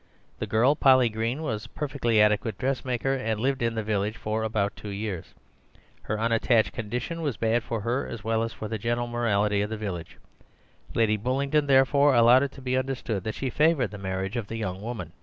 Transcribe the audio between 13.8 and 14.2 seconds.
the